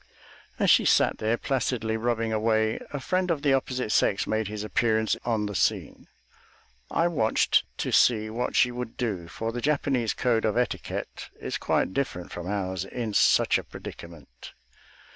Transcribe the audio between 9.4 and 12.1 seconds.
the Japanese code of etiquette is quite